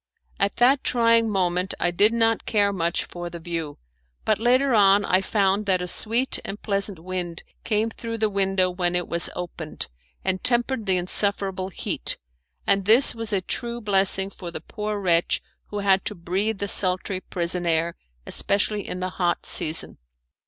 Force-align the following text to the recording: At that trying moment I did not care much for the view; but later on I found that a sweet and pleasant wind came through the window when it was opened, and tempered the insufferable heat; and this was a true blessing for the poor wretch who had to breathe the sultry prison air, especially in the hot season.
At 0.39 0.55
that 0.55 0.83
trying 0.83 1.29
moment 1.29 1.75
I 1.79 1.91
did 1.91 2.11
not 2.11 2.47
care 2.47 2.73
much 2.73 3.05
for 3.05 3.29
the 3.29 3.39
view; 3.39 3.77
but 4.25 4.39
later 4.39 4.73
on 4.73 5.05
I 5.05 5.21
found 5.21 5.67
that 5.67 5.79
a 5.79 5.87
sweet 5.87 6.39
and 6.43 6.59
pleasant 6.59 6.97
wind 6.97 7.43
came 7.63 7.91
through 7.91 8.17
the 8.17 8.27
window 8.27 8.71
when 8.71 8.95
it 8.95 9.07
was 9.07 9.29
opened, 9.35 9.89
and 10.25 10.43
tempered 10.43 10.87
the 10.87 10.97
insufferable 10.97 11.69
heat; 11.69 12.17
and 12.65 12.85
this 12.85 13.13
was 13.13 13.31
a 13.31 13.41
true 13.41 13.79
blessing 13.79 14.31
for 14.31 14.49
the 14.49 14.59
poor 14.61 14.99
wretch 14.99 15.39
who 15.67 15.77
had 15.85 16.03
to 16.05 16.15
breathe 16.15 16.57
the 16.57 16.67
sultry 16.67 17.19
prison 17.21 17.67
air, 17.67 17.95
especially 18.25 18.87
in 18.87 19.01
the 19.01 19.09
hot 19.21 19.45
season. 19.45 19.99